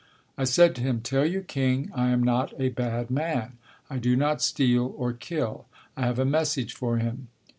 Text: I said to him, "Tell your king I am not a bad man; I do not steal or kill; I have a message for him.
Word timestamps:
I 0.35 0.45
said 0.45 0.73
to 0.75 0.81
him, 0.81 1.01
"Tell 1.01 1.27
your 1.27 1.43
king 1.43 1.91
I 1.93 2.09
am 2.09 2.23
not 2.23 2.59
a 2.59 2.69
bad 2.69 3.11
man; 3.11 3.59
I 3.87 3.97
do 3.99 4.15
not 4.15 4.41
steal 4.41 4.95
or 4.97 5.13
kill; 5.13 5.67
I 5.95 6.07
have 6.07 6.17
a 6.17 6.25
message 6.25 6.73
for 6.73 6.97
him. 6.97 7.27